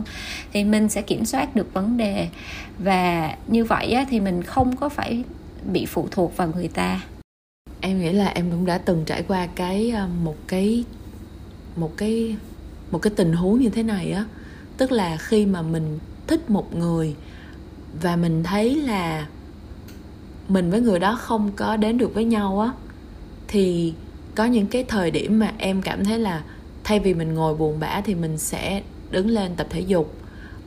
[0.53, 2.27] thì mình sẽ kiểm soát được vấn đề.
[2.79, 5.23] Và như vậy á, thì mình không có phải
[5.71, 6.99] bị phụ thuộc vào người ta
[7.81, 10.83] em nghĩ là em cũng đã từng trải qua cái ờ, một cái
[11.75, 12.35] một cái
[12.91, 14.25] một cái tình huống như thế này á.
[14.77, 17.15] Tức là khi mà mình thích một người
[18.01, 19.27] và mình thấy là
[20.47, 22.71] mình với người đó không có đến được với nhau á
[23.47, 23.93] thì
[24.35, 26.43] có những cái thời điểm mà em cảm thấy là
[26.83, 30.13] thay vì mình ngồi buồn bã thì mình sẽ đứng lên tập thể dục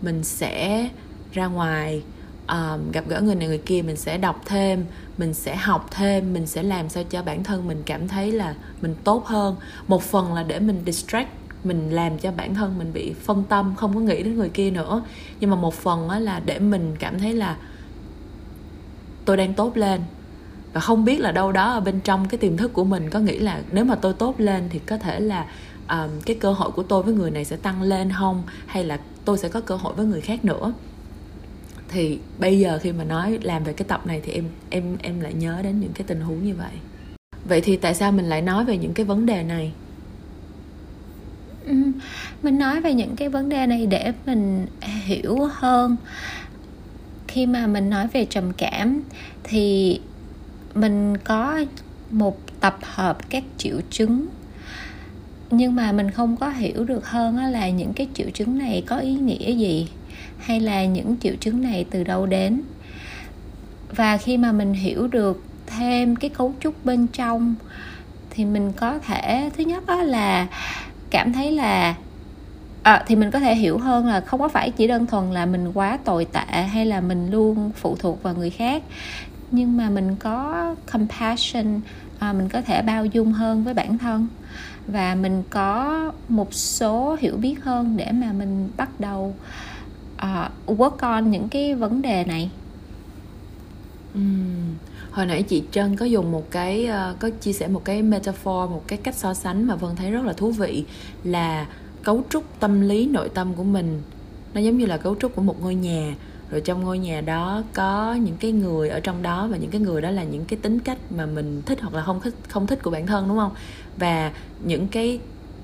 [0.03, 0.88] mình sẽ
[1.33, 2.03] ra ngoài
[2.48, 4.85] um, gặp gỡ người này người kia mình sẽ đọc thêm
[5.18, 8.55] mình sẽ học thêm mình sẽ làm sao cho bản thân mình cảm thấy là
[8.83, 9.57] mình tốt hơn.
[9.88, 11.29] Một phần là để mình distract
[11.64, 14.70] mình làm cho bản thân mình bị phân tâm không có nghĩ đến người kia
[14.70, 15.03] nữa.
[15.40, 17.57] Nhưng mà một phần là để mình cảm thấy là
[19.25, 20.01] tôi đang tốt lên.
[20.72, 23.18] Và không biết là đâu đó ở bên trong cái tiềm thức của mình có
[23.18, 25.46] nghĩ là nếu mà tôi tốt lên thì có thể là
[25.88, 28.42] um, cái cơ hội của tôi với người này sẽ tăng lên không?
[28.66, 30.72] Hay là tôi sẽ có cơ hội với người khác nữa?
[31.92, 35.20] Thì bây giờ khi mà nói làm về cái tập này thì em em em
[35.20, 36.72] lại nhớ đến những cái tình huống như vậy.
[37.44, 39.72] Vậy thì tại sao mình lại nói về những cái vấn đề này?
[41.66, 41.74] Ừ,
[42.42, 45.96] mình nói về những cái vấn đề này để mình hiểu hơn.
[47.28, 49.02] Khi mà mình nói về trầm cảm
[49.44, 50.00] thì
[50.74, 51.64] mình có
[52.11, 54.26] một tập hợp các triệu chứng.
[55.50, 58.96] Nhưng mà mình không có hiểu được hơn là những cái triệu chứng này có
[58.96, 59.88] ý nghĩa gì
[60.42, 62.62] hay là những triệu chứng này từ đâu đến?
[63.96, 67.55] Và khi mà mình hiểu được thêm cái cấu trúc bên trong
[68.31, 70.46] thì mình có thể thứ nhất đó là
[71.11, 71.94] cảm thấy là
[72.83, 75.46] à, thì mình có thể hiểu hơn là không có phải chỉ đơn thuần là
[75.46, 78.83] mình quá tồi tệ hay là mình luôn phụ thuộc vào người khác
[79.50, 81.81] nhưng mà mình có compassion
[82.18, 84.26] à, mình có thể bao dung hơn với bản thân.
[84.87, 89.35] Và mình có một số hiểu biết hơn để mà mình bắt đầu
[90.25, 92.51] uh, work on những cái vấn đề này
[94.19, 94.75] uhm.
[95.11, 98.71] hồi nãy chị Trân có dùng một cái uh, có chia sẻ một cái metaphor
[98.71, 100.85] một cái cách so sánh mà Vân thấy rất là thú vị
[101.25, 101.67] là
[102.03, 104.03] cấu trúc tâm lý nội tâm của mình
[104.55, 106.15] nó giống như là cấu trúc của một ngôi nhà
[106.51, 109.81] rồi trong ngôi nhà đó có những cái người ở trong đó và những cái
[109.81, 112.67] người đó là những cái tính cách mà mình thích hoặc là không thích không
[112.67, 113.53] thích của bản thân đúng không
[113.99, 114.33] và
[114.65, 115.21] những cái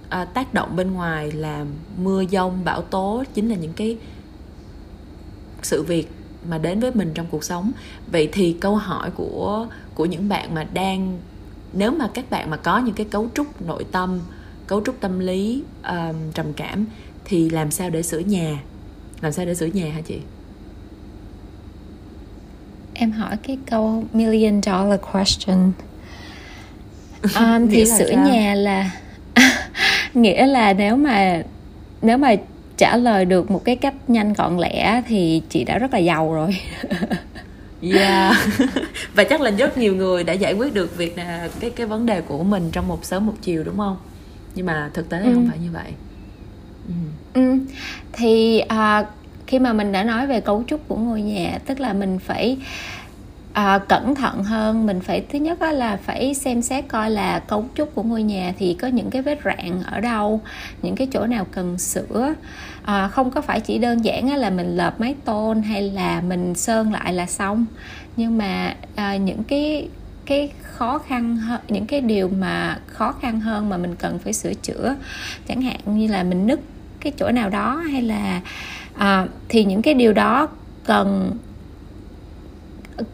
[0.08, 1.64] à, tác động bên ngoài là
[2.02, 3.96] mưa dông bão tố chính là những cái
[5.62, 6.08] sự việc
[6.48, 7.72] mà đến với mình trong cuộc sống.
[8.12, 11.18] Vậy thì câu hỏi của của những bạn mà đang
[11.72, 14.20] nếu mà các bạn mà có những cái cấu trúc nội tâm
[14.66, 16.86] cấu trúc tâm lý um, trầm cảm
[17.24, 18.62] thì làm sao để sửa nhà?
[19.20, 20.18] Làm sao để sửa nhà hả chị?
[22.94, 25.72] Em hỏi cái câu million dollar question.
[27.22, 28.28] Um, thì sửa sao?
[28.28, 28.90] nhà là
[30.14, 31.42] nghĩa là nếu mà
[32.02, 32.34] nếu mà
[32.78, 36.32] trả lời được một cái cách nhanh gọn lẹ thì chị đã rất là giàu
[36.32, 36.56] rồi
[37.82, 38.36] yeah
[39.14, 42.06] và chắc là rất nhiều người đã giải quyết được việc là cái cái vấn
[42.06, 43.96] đề của mình trong một sớm một chiều đúng không
[44.54, 45.30] nhưng mà thực tế ừ.
[45.34, 45.92] không phải như vậy
[46.88, 46.94] ừ.
[47.34, 47.58] Ừ.
[48.12, 49.06] thì à,
[49.46, 52.58] khi mà mình đã nói về cấu trúc của ngôi nhà tức là mình phải
[53.52, 57.64] à, cẩn thận hơn mình phải thứ nhất là phải xem xét coi là cấu
[57.74, 60.40] trúc của ngôi nhà thì có những cái vết rạn ở đâu
[60.82, 62.34] những cái chỗ nào cần sửa.
[62.84, 66.54] À, không có phải chỉ đơn giản là mình lợp mái tôn hay là mình
[66.54, 67.66] sơn lại là xong.
[68.16, 69.88] Nhưng mà à, những cái
[70.26, 74.32] cái khó khăn hơn những cái điều mà khó khăn hơn mà mình cần phải
[74.32, 74.94] sửa chữa
[75.48, 76.60] chẳng hạn như là mình nứt
[77.00, 78.40] cái chỗ nào đó hay là
[78.94, 80.48] à, thì những cái điều đó
[80.84, 81.30] cần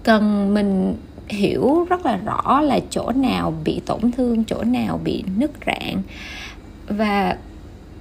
[0.02, 0.96] cần mình
[1.28, 6.02] hiểu rất là rõ là chỗ nào bị tổn thương, chỗ nào bị nứt rạn.
[6.88, 7.36] Và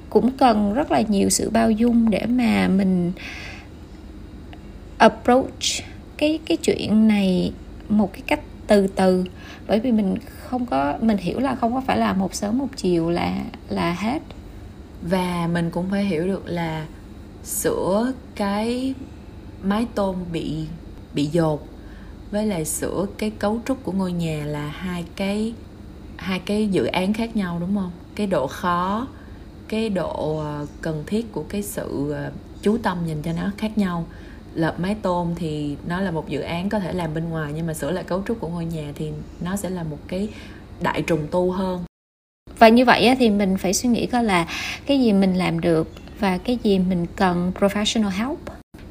[0.09, 3.11] cũng cần rất là nhiều sự bao dung để mà mình
[4.97, 5.83] approach
[6.17, 7.51] cái cái chuyện này
[7.89, 9.25] một cái cách từ từ.
[9.67, 10.15] Bởi vì mình
[10.49, 13.37] không có, mình hiểu là không có phải là một sớm một chiều là
[13.69, 14.21] là hết.
[15.01, 16.85] Và mình cũng phải hiểu được là
[17.43, 18.93] sửa cái
[19.63, 20.65] mái tôn bị
[21.13, 21.67] bị dột
[22.33, 25.53] với lại sửa cái cấu trúc của ngôi nhà là hai cái
[26.17, 27.91] hai cái dự án khác nhau đúng không?
[28.15, 29.07] Cái độ khó
[29.67, 33.77] cái độ ờ, cần thiết của cái sự ờ, chú tâm dành cho nó khác
[33.77, 34.05] nhau.
[34.55, 37.67] Lợp mái tôn thì nó là một dự án có thể làm bên ngoài nhưng
[37.67, 40.29] mà sửa lại cấu trúc của ngôi nhà thì nó sẽ là một cái
[40.81, 41.83] đại trùng tu hơn.
[42.59, 44.47] Và như vậy thì mình phải suy nghĩ coi là
[44.85, 48.39] cái gì mình làm được và cái gì mình cần professional help.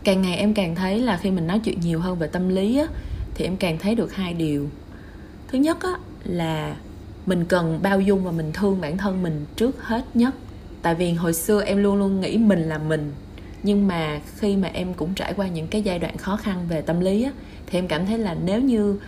[0.05, 2.79] Càng ngày em càng thấy là khi mình nói chuyện nhiều hơn về tâm lý
[2.79, 2.87] á,
[3.35, 4.69] thì em càng thấy được hai điều.
[5.49, 5.93] Thứ nhất á,
[6.25, 6.77] là
[7.27, 10.35] mình cần bao dung và mình thương bản thân mình trước hết nhất.
[10.83, 13.13] Tại vì hồi xưa em luôn luôn nghĩ mình là mình
[13.63, 16.81] nhưng mà khi mà em cũng trải qua những cái giai đoạn khó khăn về
[16.81, 17.33] tâm lý á,
[17.67, 18.99] thì em cảm thấy là nếu như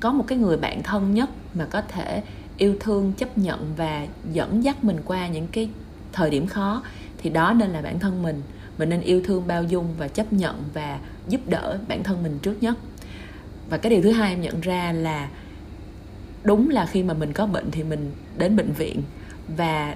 [0.00, 2.22] có một cái người bạn thân nhất mà có thể
[2.56, 5.68] yêu thương chấp nhận và dẫn dắt mình qua những cái
[6.12, 6.82] thời điểm khó
[7.18, 8.42] thì đó nên là bản thân mình.
[8.78, 10.98] Mình nên yêu thương bao dung và chấp nhận và
[11.28, 12.74] giúp đỡ bản thân mình trước nhất
[13.70, 15.28] và cái điều thứ hai em nhận ra là
[16.44, 19.02] đúng là khi mà mình có bệnh thì mình đến bệnh viện.
[19.56, 19.94] Và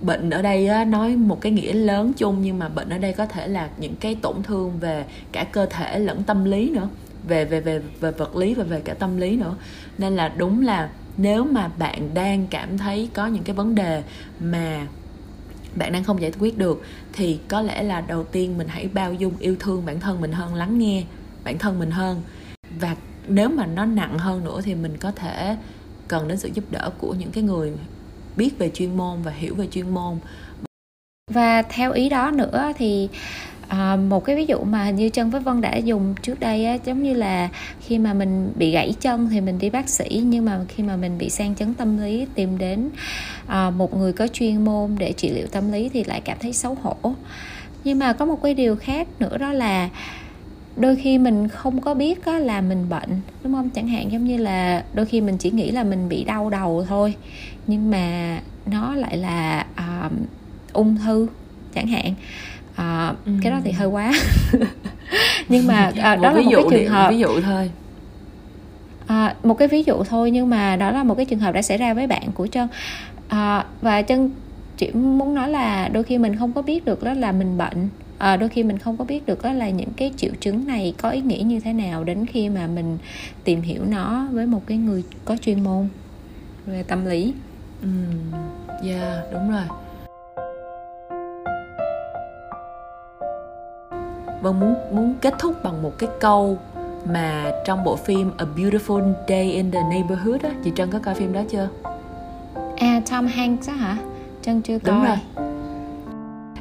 [0.00, 3.12] bệnh ở đây á, nói một cái nghĩa lớn chung nhưng mà bệnh ở đây
[3.12, 6.88] có thể là những cái tổn thương về cả cơ thể lẫn tâm lý nữa
[7.28, 9.56] về về về về vật lý và về cả tâm lý nữa.
[9.98, 14.02] Nên là đúng là nếu mà bạn đang cảm thấy có những cái vấn đề
[14.40, 14.86] mà
[15.74, 19.14] bạn đang không giải quyết được thì có lẽ là đầu tiên mình hãy bao
[19.14, 21.04] dung yêu thương bản thân mình hơn lắng nghe
[21.44, 22.22] bản thân mình hơn.
[22.80, 22.96] Và
[23.28, 25.56] nếu mà nó nặng hơn nữa thì mình có thể
[26.08, 27.72] cần đến sự giúp đỡ của những cái người
[28.36, 30.18] biết về chuyên môn và hiểu về chuyên môn.
[31.30, 33.08] Và theo ý đó nữa thì
[33.68, 36.78] à, một cái ví dụ mà như chân với vân đã dùng trước đây á,
[36.84, 37.48] giống như là
[37.80, 40.96] khi mà mình bị gãy chân thì mình đi bác sĩ nhưng mà khi mà
[40.96, 42.90] mình bị sang chấn tâm lý tìm đến
[43.46, 46.52] à, một người có chuyên môn để trị liệu tâm lý thì lại cảm thấy
[46.52, 46.96] xấu hổ.
[47.84, 49.88] Nhưng mà có một cái điều khác nữa đó là
[50.78, 53.70] đôi khi mình không có biết á, là mình bệnh đúng không?
[53.70, 56.84] Chẳng hạn giống như là đôi khi mình chỉ nghĩ là mình bị đau đầu
[56.88, 57.14] thôi
[57.66, 59.66] nhưng mà nó lại là
[60.06, 60.12] uh,
[60.72, 61.26] ung thư
[61.74, 62.14] chẳng hạn.
[62.72, 63.32] Uh, ừ.
[63.42, 64.12] cái đó thì hơi quá.
[65.48, 67.70] Nhưng mà uh, đó một là một cái trường hợp ví dụ thôi.
[69.06, 71.62] À, một cái ví dụ thôi nhưng mà đó là một cái trường hợp đã
[71.62, 72.68] xảy ra với bạn của chân
[73.28, 74.30] à, và chân
[74.76, 77.88] chỉ muốn nói là đôi khi mình không có biết được đó là mình bệnh
[78.18, 80.94] à, đôi khi mình không có biết được đó là những cái triệu chứng này
[80.98, 82.98] có ý nghĩa như thế nào đến khi mà mình
[83.44, 85.88] tìm hiểu nó với một cái người có chuyên môn
[86.66, 87.34] về tâm lý
[87.82, 87.88] ừ
[88.82, 89.64] yeah đúng rồi
[94.42, 96.58] vâng muốn muốn kết thúc bằng một cái câu
[97.12, 101.14] mà trong bộ phim A Beautiful Day in the Neighborhood á chị Trân có coi
[101.14, 101.68] phim đó chưa?
[102.76, 103.96] À Tom Hanks á hả?
[104.42, 104.94] Trân chưa coi.
[104.94, 105.47] Đúng rồi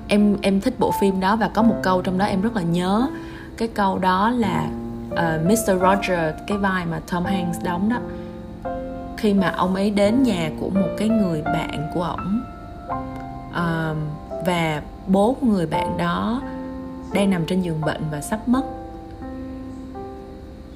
[0.07, 2.61] em em thích bộ phim đó và có một câu trong đó em rất là
[2.61, 3.07] nhớ
[3.57, 4.69] cái câu đó là
[5.15, 5.81] ờ, uh, Mr.
[5.81, 7.97] Roger cái vai mà Tom Hanks đóng đó
[9.17, 12.41] khi mà ông ấy đến nhà của một cái người bạn của ổng
[13.49, 13.97] uh,
[14.45, 16.41] và bố của người bạn đó
[17.13, 18.63] đang nằm trên giường bệnh và sắp mất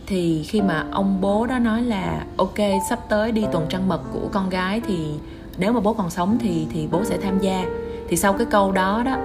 [0.07, 2.57] thì khi mà ông bố đó nói là ok
[2.89, 5.07] sắp tới đi tuần trăng mật của con gái thì
[5.57, 7.65] nếu mà bố còn sống thì thì bố sẽ tham gia
[8.11, 9.17] thì sau cái câu đó đó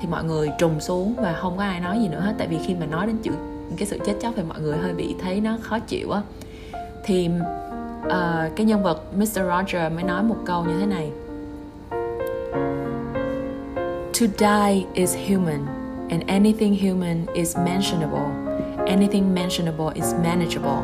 [0.00, 2.34] thì mọi người trùng xuống và không có ai nói gì nữa hết.
[2.38, 3.32] Tại vì khi mà nói đến chữ
[3.76, 6.22] cái sự chết chóc thì mọi người hơi bị thấy nó khó chịu á.
[7.04, 7.30] Thì
[8.06, 8.12] uh,
[8.56, 9.24] cái nhân vật Mr.
[9.24, 11.10] Roger mới nói một câu như thế này.
[14.20, 15.66] To die is human
[16.10, 18.26] and anything human is mentionable.
[18.86, 20.82] Anything mentionable is manageable.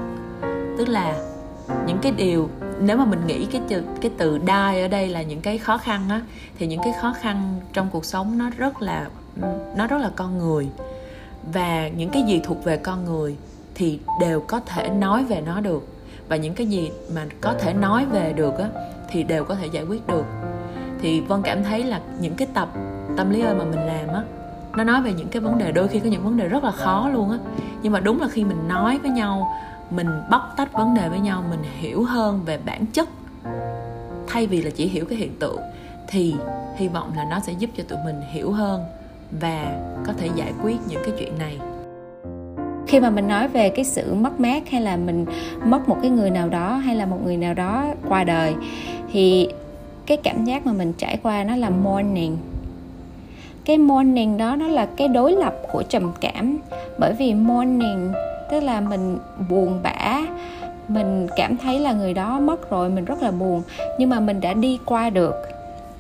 [0.79, 1.15] Tức là
[1.87, 2.49] những cái điều
[2.81, 5.79] nếu mà mình nghĩ cái từ cái từ die ở đây là những cái khó
[5.79, 6.21] khăn á,
[6.59, 9.07] thì những cái khó khăn trong cuộc sống nó rất là,
[9.77, 10.69] nó rất là con người.
[11.53, 13.37] Và những cái gì thuộc về con người
[13.75, 15.89] thì đều có thể nói về nó được.
[16.29, 18.69] Và những cái gì mà có thể nói về được á,
[19.09, 20.25] thì đều có thể giải quyết được.
[21.01, 22.69] Thì vân cảm thấy là những cái tập
[23.17, 24.23] tâm lý ơi mà mình làm á,
[24.77, 26.71] nó nói về những cái vấn đề, đôi khi có những vấn đề rất là
[26.71, 27.39] khó luôn á.
[27.83, 29.55] Nhưng mà đúng là khi mình nói với nhau
[29.91, 33.09] mình bóc tách vấn đề với nhau, mình hiểu hơn về bản chất.
[34.27, 35.61] Thay vì là chỉ hiểu cái hiện tượng,
[36.09, 36.35] thì
[36.77, 38.85] hy vọng là nó sẽ giúp cho tụi mình hiểu hơn
[39.41, 41.59] và có thể giải quyết những cái chuyện này.
[42.87, 45.27] Khi mà mình nói về cái sự mất mát hay là mình
[45.65, 48.55] mất một cái người nào đó hay là một người nào đó qua đời,
[49.13, 49.49] thì
[50.07, 52.39] cái cảm giác mà mình trải qua nó là mourning.
[53.65, 56.59] Cái mourning đó nó là cái đối lập của trầm cảm,
[56.99, 58.13] bởi vì mourning
[58.51, 60.21] tức là mình buồn bã
[60.89, 63.63] mình cảm thấy là người đó mất rồi mình rất là buồn.
[63.99, 65.35] Nhưng mà mình đã đi qua được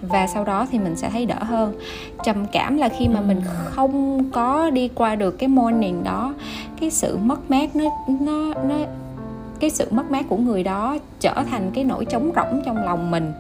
[0.02, 1.74] và sau đó thì mình sẽ thấy đỡ hơn.
[2.24, 6.34] Trầm cảm là khi mà mình không có đi qua được cái morning đó
[6.80, 7.84] cái sự mất mát nó
[8.20, 8.76] nó nó
[9.60, 13.10] cái sự mất mát của người đó trở thành cái nỗi trống rỗng trong lòng
[13.10, 13.32] mình.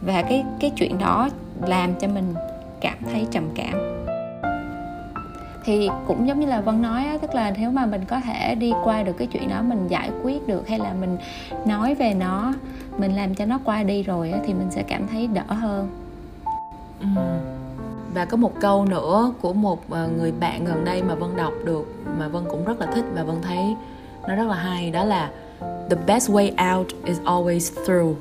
[0.00, 1.28] Và cái cái chuyện đó
[1.66, 2.34] làm cho mình
[2.80, 3.95] cảm thấy trầm cảm
[5.66, 8.54] thì cũng giống như là vân nói á, tức là nếu mà mình có thể
[8.54, 11.16] đi qua được cái chuyện đó mình giải quyết được hay là mình
[11.64, 12.52] nói về nó
[12.98, 15.88] mình làm cho nó qua đi rồi á, thì mình sẽ cảm thấy đỡ hơn
[17.00, 17.06] ừ.
[18.14, 21.52] và có một câu nữa của một ờ, người bạn gần đây mà vân đọc
[21.64, 23.76] được mà vân cũng rất là thích và vân thấy
[24.28, 25.30] nó rất là hay đó là
[25.90, 28.16] the best way out is always through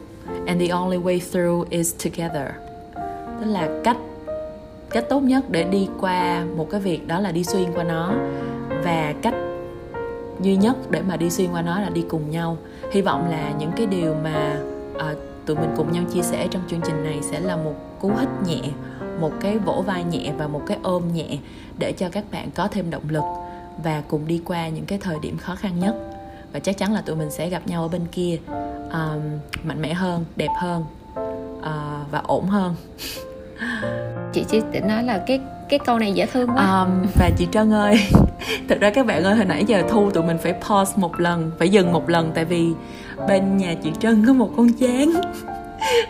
[0.46, 2.48] and the only way through is together
[3.40, 3.98] tức là cách
[4.96, 8.14] cách tốt nhất để đi qua một cái việc đó là đi xuyên qua nó.
[8.84, 9.34] Và cách
[10.42, 12.58] duy nhất để mà đi xuyên qua nó là đi cùng nhau.
[12.92, 14.58] Hy vọng là những cái điều mà
[14.96, 18.12] uh, tụi mình cùng nhau chia sẻ trong chương trình này sẽ là một cú
[18.20, 18.62] hít nhẹ
[19.20, 21.38] một cái vỗ vai nhẹ và một cái ôm nhẹ
[21.78, 23.24] để cho các bạn có thêm động lực
[23.84, 25.96] và cùng đi qua những cái thời điểm khó khăn nhất.
[26.54, 28.38] Và chắc chắn là tụi mình sẽ gặp nhau ở bên kia
[28.92, 29.22] um,
[29.64, 30.84] mạnh mẽ hơn đẹp hơn
[31.60, 32.76] uh, và ổn hơn.
[34.34, 36.82] chị chỉ định nói là cái cái câu này dễ thương quá.
[36.82, 38.00] Um, và chị Trân ơi
[38.70, 41.52] thật ra các bạn ơi hồi nãy giờ thu tụi mình phải pause một lần
[41.60, 42.68] phải dừng một lần tại vì
[43.28, 45.12] bên nhà chị Trân có một con chán.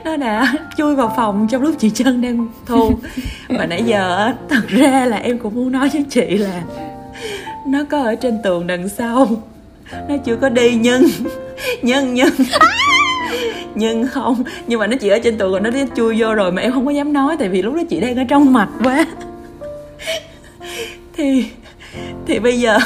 [0.05, 2.91] Nó đã chui vào phòng trong lúc chị Trân đang thu.
[3.49, 6.63] Và nãy giờ thật ra là em cũng muốn nói với chị là
[7.67, 9.27] nó có ở trên tường đằng sau.
[10.09, 11.03] Nó chưa có đi nhưng
[11.81, 12.29] nhưng nhưng
[13.75, 16.61] nhưng không nhưng mà nó chỉ ở trên tường rồi nó chui vô rồi mà
[16.61, 19.05] em không có dám nói tại vì lúc đó chị đang ở trong mặt quá.
[21.17, 21.45] Thì
[22.27, 22.77] thì bây giờ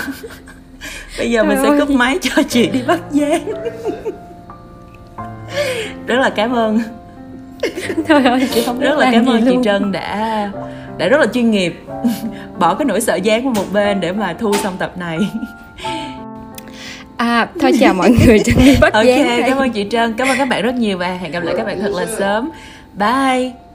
[1.17, 3.41] bây giờ Trời mình sẽ cúp máy cho chị đi bắt gián
[6.07, 6.79] rất là cảm ơn.
[8.07, 10.51] Thôi ơi, chị không rất là cảm ơn chị Trân đã
[10.97, 11.79] đã rất là chuyên nghiệp.
[12.59, 15.17] Bỏ cái nỗi sợ gián qua một bên để mà thu xong tập này
[17.19, 19.05] À, thôi chào mọi người Trân đi bắt Ok,
[19.47, 21.65] cảm ơn chị Trân, cảm ơn các bạn rất nhiều và hẹn gặp lại các
[21.65, 22.49] bạn thật là sớm.
[22.93, 23.68] Bye.